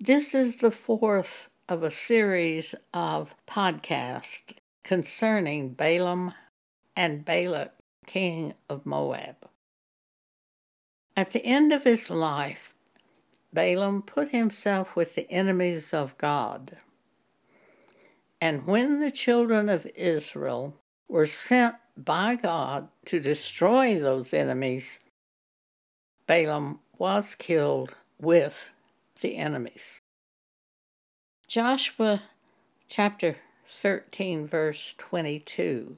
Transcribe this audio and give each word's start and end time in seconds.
This 0.00 0.34
is 0.34 0.56
the 0.56 0.72
fourth 0.72 1.48
of 1.68 1.84
a 1.84 1.90
series 1.90 2.74
of 2.92 3.36
podcasts 3.46 4.52
concerning 4.82 5.68
Balaam 5.70 6.34
and 6.96 7.24
Balak, 7.24 7.72
king 8.04 8.54
of 8.68 8.84
Moab. 8.84 9.48
At 11.16 11.30
the 11.30 11.46
end 11.46 11.72
of 11.72 11.84
his 11.84 12.10
life, 12.10 12.74
Balaam 13.52 14.02
put 14.02 14.30
himself 14.30 14.96
with 14.96 15.14
the 15.14 15.30
enemies 15.30 15.94
of 15.94 16.18
God. 16.18 16.76
And 18.40 18.66
when 18.66 18.98
the 18.98 19.12
children 19.12 19.68
of 19.68 19.86
Israel 19.94 20.74
were 21.08 21.24
sent 21.24 21.76
by 21.96 22.34
God 22.34 22.88
to 23.06 23.20
destroy 23.20 23.98
those 23.98 24.34
enemies, 24.34 24.98
Balaam 26.26 26.80
was 26.98 27.36
killed 27.36 27.94
with 28.18 28.70
the 29.20 29.36
enemies. 29.36 30.00
Joshua 31.48 32.22
chapter 32.88 33.36
13, 33.68 34.46
verse 34.46 34.94
22. 34.98 35.96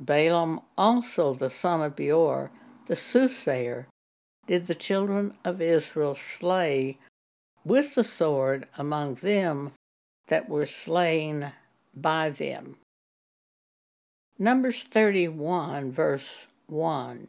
Balaam 0.00 0.60
also, 0.76 1.34
the 1.34 1.50
son 1.50 1.82
of 1.82 1.96
Beor, 1.96 2.50
the 2.86 2.96
soothsayer, 2.96 3.86
did 4.46 4.66
the 4.66 4.74
children 4.74 5.34
of 5.44 5.60
Israel 5.60 6.14
slay 6.14 6.98
with 7.64 7.94
the 7.94 8.04
sword 8.04 8.66
among 8.76 9.14
them 9.16 9.72
that 10.28 10.48
were 10.48 10.66
slain 10.66 11.52
by 11.94 12.30
them. 12.30 12.76
Numbers 14.38 14.82
31, 14.84 15.92
verse 15.92 16.48
1. 16.66 17.28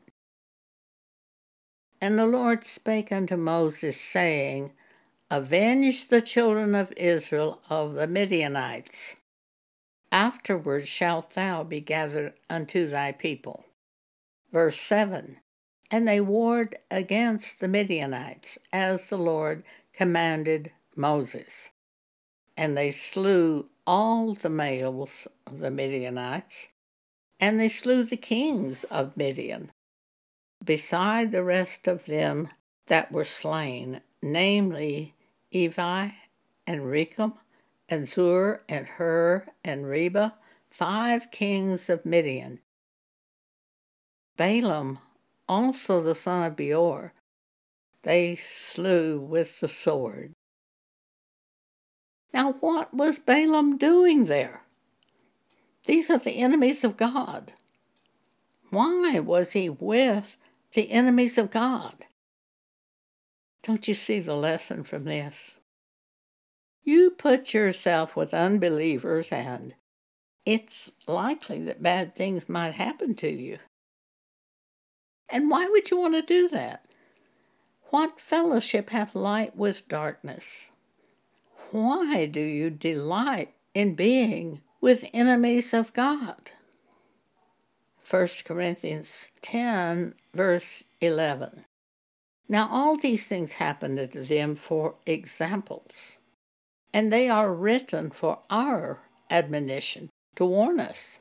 And 2.05 2.19
the 2.19 2.27
Lord 2.27 2.67
spake 2.67 3.11
unto 3.11 3.35
Moses, 3.35 3.99
saying, 3.99 4.73
Avenge 5.31 6.09
the 6.09 6.21
children 6.21 6.75
of 6.75 6.93
Israel 6.95 7.63
of 7.67 7.95
the 7.95 8.05
Midianites. 8.05 9.15
Afterward 10.11 10.87
shalt 10.87 11.31
thou 11.31 11.63
be 11.63 11.81
gathered 11.81 12.33
unto 12.47 12.87
thy 12.87 13.11
people. 13.11 13.65
Verse 14.51 14.79
7 14.81 15.39
And 15.89 16.07
they 16.07 16.21
warred 16.21 16.77
against 16.91 17.59
the 17.59 17.67
Midianites, 17.67 18.59
as 18.71 19.07
the 19.07 19.17
Lord 19.17 19.63
commanded 19.91 20.71
Moses. 20.95 21.71
And 22.55 22.77
they 22.77 22.91
slew 22.91 23.69
all 23.87 24.35
the 24.35 24.51
males 24.51 25.27
of 25.47 25.57
the 25.57 25.71
Midianites, 25.71 26.67
and 27.39 27.59
they 27.59 27.67
slew 27.67 28.03
the 28.03 28.15
kings 28.15 28.83
of 28.91 29.17
Midian 29.17 29.71
beside 30.63 31.31
the 31.31 31.43
rest 31.43 31.87
of 31.87 32.05
them 32.05 32.49
that 32.87 33.11
were 33.11 33.25
slain, 33.25 34.01
namely 34.21 35.15
Evi 35.53 36.13
and 36.67 36.81
Rekem 36.81 37.33
and 37.89 38.07
Zur 38.07 38.61
and 38.67 38.87
Hur 38.87 39.47
and 39.63 39.87
Reba, 39.87 40.35
five 40.69 41.31
kings 41.31 41.89
of 41.89 42.05
Midian. 42.05 42.59
Balaam, 44.37 44.99
also 45.47 46.01
the 46.01 46.15
son 46.15 46.43
of 46.43 46.55
Beor, 46.55 47.13
they 48.03 48.35
slew 48.35 49.19
with 49.19 49.59
the 49.59 49.69
sword. 49.69 50.33
Now, 52.33 52.53
what 52.53 52.93
was 52.93 53.17
Balaam 53.17 53.77
doing 53.77 54.25
there? 54.25 54.63
These 55.85 56.09
are 56.09 56.17
the 56.17 56.37
enemies 56.37 56.83
of 56.83 56.97
God. 56.97 57.53
Why 58.71 59.19
was 59.19 59.53
he 59.53 59.69
with 59.69 60.37
the 60.75 60.91
enemies 60.91 61.37
of 61.37 61.49
God. 61.49 62.05
Don't 63.63 63.87
you 63.87 63.95
see 63.95 64.19
the 64.19 64.35
lesson 64.35 64.83
from 64.83 65.05
this? 65.05 65.55
You 66.83 67.11
put 67.11 67.53
yourself 67.53 68.15
with 68.15 68.33
unbelievers, 68.33 69.29
and 69.31 69.73
it's 70.45 70.93
likely 71.07 71.63
that 71.63 71.81
bad 71.81 72.13
things 72.13 72.47
might 72.47 72.75
happen 72.75 73.15
to 73.15 73.29
you. 73.29 73.57
And 75.29 75.49
why 75.49 75.65
would 75.65 75.89
you 75.89 75.97
want 75.97 76.13
to 76.13 76.21
do 76.21 76.47
that? 76.49 76.85
What 77.89 78.21
fellowship 78.21 78.91
hath 78.91 79.15
light 79.15 79.55
with 79.55 79.87
darkness? 79.87 80.69
Why 81.71 82.27
do 82.27 82.41
you 82.41 82.69
delight 82.69 83.53
in 83.73 83.95
being 83.95 84.61
with 84.81 85.09
enemies 85.13 85.73
of 85.73 85.93
God? 85.93 86.51
1 88.07 88.27
Corinthians 88.45 89.31
10, 89.41 90.13
verse 90.33 90.83
11. 91.01 91.65
Now, 92.47 92.69
all 92.71 92.97
these 92.97 93.25
things 93.25 93.53
happened 93.53 93.97
to 94.11 94.23
them 94.23 94.55
for 94.55 94.95
examples, 95.07 96.17
and 96.93 97.11
they 97.11 97.29
are 97.29 97.51
written 97.51 98.11
for 98.11 98.39
our 98.49 99.01
admonition 99.31 100.09
to 100.35 100.45
warn 100.45 100.79
us, 100.79 101.19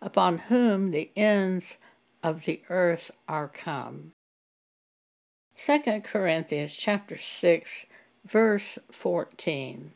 upon 0.00 0.38
whom 0.38 0.92
the 0.92 1.10
ends 1.14 1.76
of 2.22 2.46
the 2.46 2.62
earth 2.70 3.10
are 3.28 3.48
come. 3.48 4.12
2 5.58 6.00
Corinthians 6.02 6.74
chapter 6.74 7.18
6 7.18 7.86
verse 8.24 8.78
14 8.90 9.92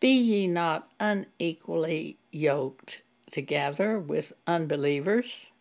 Be 0.00 0.08
ye 0.08 0.46
not 0.48 0.88
unequally 0.98 2.18
yoked 2.32 3.02
together 3.30 3.98
with 3.98 4.32
unbelievers? 4.46 5.52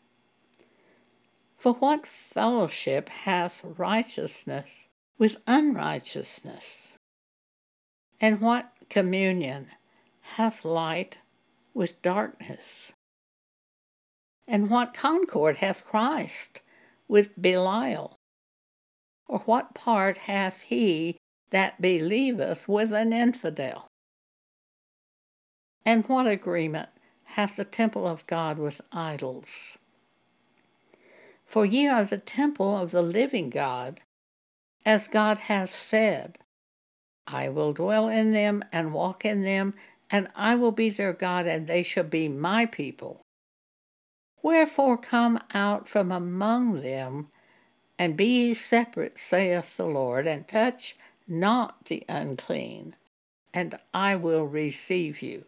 For 1.58 1.74
what 1.74 2.08
fellowship 2.08 3.10
hath 3.10 3.62
righteousness 3.64 4.88
with 5.18 5.38
unrighteousness? 5.46 6.94
And 8.22 8.42
what 8.42 8.72
communion 8.90 9.68
hath 10.22 10.64
light 10.66 11.18
with 11.74 12.02
darkness? 12.02 12.94
And 14.48 14.70
what 14.70 14.94
concord 14.94 15.58
hath 15.58 15.86
Christ 15.86 16.62
with 17.08 17.40
Belial? 17.40 18.16
Or 19.28 19.40
what 19.40 19.76
part 19.76 20.18
hath 20.18 20.62
he 20.62 21.18
that 21.52 21.82
believeth 21.82 22.68
with 22.68 22.92
an 22.92 23.14
infidel? 23.14 23.88
And 25.86 26.08
what 26.08 26.28
agreement 26.28 26.90
hath 27.34 27.56
the 27.56 27.66
temple 27.66 28.08
of 28.08 28.26
God 28.28 28.58
with 28.58 28.82
idols. 28.92 29.78
For 31.46 31.66
ye 31.66 31.88
are 31.88 32.04
the 32.04 32.18
temple 32.18 32.76
of 32.76 32.92
the 32.92 33.02
living 33.02 33.50
God, 33.50 34.02
as 34.86 35.08
God 35.08 35.40
hath 35.40 35.76
said, 35.76 36.40
I 37.28 37.50
will 37.50 37.74
dwell 37.74 38.08
in 38.10 38.32
them 38.32 38.64
and 38.72 38.94
walk 38.94 39.24
in 39.24 39.44
them, 39.44 39.76
and 40.10 40.28
I 40.36 40.56
will 40.56 40.72
be 40.72 40.90
their 40.90 41.14
God, 41.14 41.46
and 41.46 41.68
they 41.68 41.84
shall 41.84 42.04
be 42.04 42.28
my 42.28 42.66
people. 42.66 43.22
Wherefore 44.42 44.98
come 44.98 45.40
out 45.54 45.88
from 45.88 46.12
among 46.12 46.82
them, 46.82 47.28
and 48.00 48.18
be 48.18 48.26
ye 48.26 48.54
separate, 48.56 49.20
saith 49.20 49.78
the 49.78 49.86
Lord, 49.86 50.26
and 50.26 50.48
touch 50.48 50.96
not 51.28 51.86
the 51.86 52.04
unclean, 52.10 52.96
and 53.54 53.78
I 53.94 54.16
will 54.16 54.46
receive 54.46 55.22
you 55.22 55.46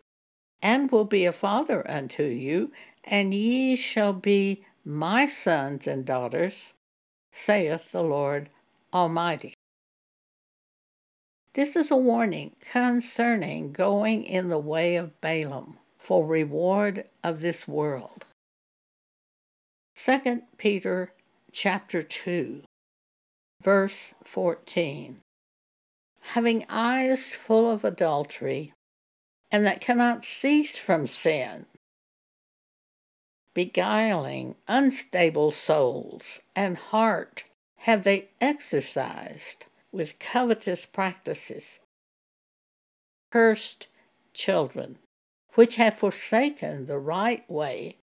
and 0.62 0.92
will 0.92 1.06
be 1.06 1.26
a 1.26 1.34
father 1.34 1.90
unto 1.90 2.24
you, 2.24 2.72
and 3.04 3.34
ye 3.34 3.76
shall 3.76 4.14
be 4.14 4.64
my 4.86 5.28
sons 5.28 5.88
and 5.88 6.06
daughters, 6.06 6.74
saith 7.32 7.92
the 7.92 8.04
Lord 8.04 8.50
Almighty. 8.94 9.54
This 11.54 11.76
is 11.76 11.92
a 11.92 11.98
warning 11.98 12.56
concerning 12.62 13.74
going 13.74 14.24
in 14.24 14.50
the 14.50 14.58
way 14.58 14.96
of 14.96 15.20
Balaam 15.20 15.78
for 15.98 16.26
reward 16.26 17.06
of 17.24 17.42
this 17.42 17.68
world. 17.68 18.26
2 19.96 20.44
Peter 20.58 21.12
chapter 21.52 22.02
2 22.02 22.64
verse 23.62 24.14
14 24.24 25.20
Having 26.34 26.66
eyes 26.70 27.36
full 27.36 27.70
of 27.70 27.84
adultery 27.84 28.74
and 29.52 29.66
that 29.66 29.82
cannot 29.82 30.26
cease 30.26 30.78
from 30.78 31.08
sin, 31.08 31.66
beguiling 33.54 34.56
unstable 34.68 35.52
souls 35.52 36.42
and 36.56 36.78
heart 36.78 37.44
have 37.80 38.04
they 38.04 38.30
exercised 38.40 39.66
with 39.92 40.20
covetous 40.20 40.86
practices. 40.86 41.80
Cursed 43.32 43.88
children, 44.34 44.98
which 45.56 45.76
have 45.76 45.96
forsaken 45.96 46.86
the 46.86 47.00
right 47.00 47.50
way 47.50 47.98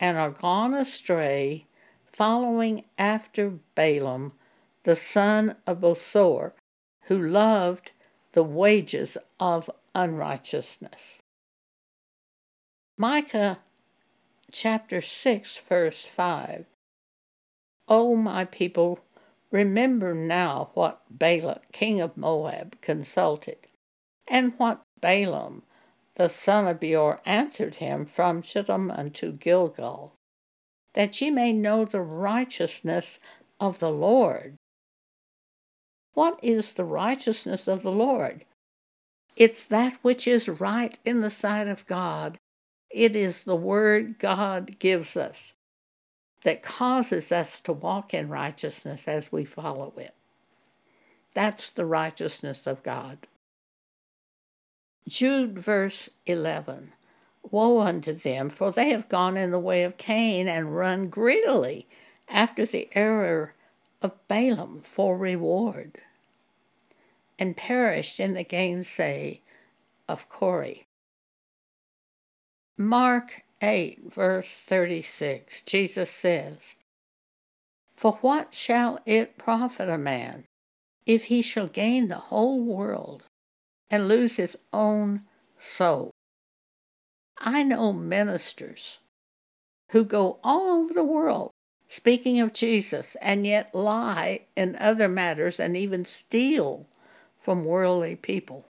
and 0.00 0.16
are 0.16 0.30
gone 0.30 0.74
astray, 0.74 1.66
following 2.06 2.84
after 2.96 3.50
Balaam, 3.74 4.32
the 4.84 4.96
son 4.96 5.56
of 5.66 5.80
Bosor, 5.80 6.52
who 7.02 7.18
loved 7.18 7.92
the 8.32 8.42
wages 8.42 9.18
of 9.38 9.68
unrighteousness. 9.98 11.18
Micah 12.96 13.58
chapter 14.52 15.00
6, 15.00 15.58
verse 15.68 16.04
5 16.04 16.66
O 17.88 18.14
my 18.14 18.44
people, 18.44 19.00
Remember 19.50 20.14
now 20.14 20.70
what 20.74 21.00
Balak, 21.10 21.72
king 21.72 22.00
of 22.00 22.16
Moab, 22.16 22.80
consulted, 22.80 23.56
and 24.28 24.52
what 24.58 24.82
Balaam, 25.00 25.62
the 26.14 26.28
son 26.28 26.68
of 26.68 26.78
Beor, 26.78 27.20
answered 27.24 27.76
him 27.76 28.06
from 28.06 28.42
Shittim 28.42 28.92
unto 28.92 29.32
Gilgal, 29.32 30.12
that 30.94 31.20
ye 31.20 31.30
may 31.30 31.52
know 31.52 31.84
the 31.84 32.02
righteousness 32.02 33.18
of 33.58 33.80
the 33.80 33.90
Lord. 33.90 34.54
What 36.14 36.38
is 36.42 36.74
the 36.74 36.84
righteousness 36.84 37.66
of 37.66 37.82
the 37.82 37.92
Lord? 37.92 38.44
It's 39.38 39.64
that 39.66 39.96
which 40.02 40.26
is 40.26 40.48
right 40.48 40.98
in 41.04 41.20
the 41.20 41.30
sight 41.30 41.68
of 41.68 41.86
God. 41.86 42.38
It 42.90 43.14
is 43.14 43.42
the 43.42 43.54
word 43.54 44.18
God 44.18 44.80
gives 44.80 45.16
us 45.16 45.52
that 46.42 46.64
causes 46.64 47.30
us 47.30 47.60
to 47.60 47.72
walk 47.72 48.12
in 48.12 48.28
righteousness 48.28 49.06
as 49.06 49.30
we 49.30 49.44
follow 49.44 49.92
it. 49.96 50.12
That's 51.34 51.70
the 51.70 51.86
righteousness 51.86 52.66
of 52.66 52.82
God. 52.82 53.28
Jude, 55.06 55.56
verse 55.56 56.10
11 56.26 56.92
Woe 57.48 57.78
unto 57.78 58.12
them, 58.12 58.50
for 58.50 58.72
they 58.72 58.88
have 58.90 59.08
gone 59.08 59.36
in 59.36 59.52
the 59.52 59.60
way 59.60 59.84
of 59.84 59.98
Cain 59.98 60.48
and 60.48 60.76
run 60.76 61.08
greedily 61.08 61.86
after 62.28 62.66
the 62.66 62.88
error 62.92 63.54
of 64.02 64.18
Balaam 64.26 64.82
for 64.82 65.16
reward, 65.16 66.02
and 67.38 67.56
perished 67.56 68.18
in 68.18 68.34
the 68.34 68.44
gainsay 68.44 69.40
of 70.08 70.28
Core. 70.28 70.74
Mark 72.76 73.42
8, 73.60 74.12
verse 74.12 74.60
36, 74.60 75.62
Jesus 75.62 76.10
says, 76.10 76.74
For 77.96 78.12
what 78.20 78.54
shall 78.54 79.00
it 79.04 79.38
profit 79.38 79.88
a 79.88 79.98
man 79.98 80.44
if 81.06 81.24
he 81.24 81.42
shall 81.42 81.66
gain 81.68 82.08
the 82.08 82.16
whole 82.16 82.60
world 82.60 83.24
and 83.90 84.08
lose 84.08 84.36
his 84.36 84.56
own 84.72 85.22
soul? 85.58 86.10
I 87.38 87.62
know 87.62 87.92
ministers 87.92 88.98
who 89.90 90.04
go 90.04 90.38
all 90.42 90.70
over 90.70 90.92
the 90.92 91.04
world 91.04 91.50
speaking 91.88 92.38
of 92.40 92.52
Jesus 92.52 93.16
and 93.22 93.46
yet 93.46 93.74
lie 93.74 94.42
in 94.56 94.76
other 94.76 95.08
matters 95.08 95.58
and 95.58 95.76
even 95.76 96.04
steal 96.04 96.86
from 97.48 97.64
worldly 97.64 98.14
people. 98.14 98.66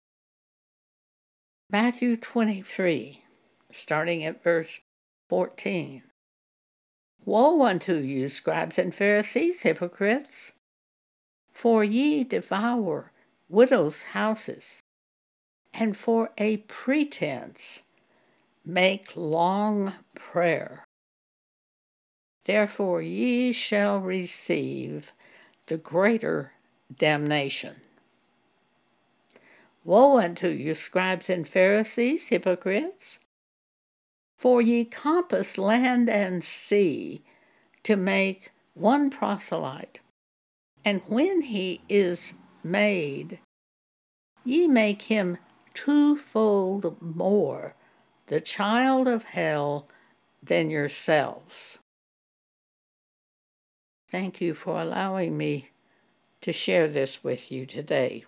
Matthew 1.71 2.15
23, 2.15 3.24
starting 3.71 4.24
at 4.24 4.44
verse 4.44 4.81
14. 5.29 6.03
Woe 7.25 7.63
unto 7.63 7.95
you, 7.95 8.27
scribes 8.27 8.77
and 8.77 8.94
Pharisees, 8.94 9.63
hypocrites! 9.63 10.51
For 11.51 11.83
ye 11.83 12.24
devour 12.24 13.12
widows' 13.50 14.03
houses, 14.13 14.83
and 15.74 15.97
for 15.97 16.29
a 16.38 16.57
pretense 16.57 17.81
make 18.63 19.15
long 19.15 19.94
prayer. 20.13 20.85
Therefore 22.45 23.01
ye 23.01 23.51
shall 23.53 23.97
receive 23.97 25.13
the 25.65 25.77
greater 25.77 26.51
damnation. 26.95 27.77
Woe 29.88 30.19
unto 30.19 30.50
you, 30.50 30.74
scribes 30.74 31.30
and 31.30 31.48
Pharisees, 31.48 32.28
hypocrites! 32.28 33.19
For 34.38 34.62
ye 34.62 34.84
compass 34.84 35.57
land 35.57 36.10
and 36.10 36.44
sea 36.44 37.24
to 37.84 37.95
make 37.95 38.51
one 38.74 39.10
proselyte, 39.10 40.00
and 40.84 41.01
when 41.07 41.39
he 41.39 41.80
is 41.88 42.34
made, 42.66 43.39
ye 44.44 44.68
make 44.68 45.04
him 45.04 45.38
twofold 45.74 47.01
more 47.01 47.74
the 48.25 48.42
child 48.42 49.07
of 49.07 49.24
hell 49.24 49.88
than 50.44 50.69
yourselves. 50.69 51.80
Thank 54.10 54.42
you 54.42 54.54
for 54.54 54.81
allowing 54.81 55.38
me 55.38 55.69
to 56.42 56.51
share 56.51 56.89
this 56.89 57.24
with 57.24 57.50
you 57.54 57.66
today. 57.66 58.25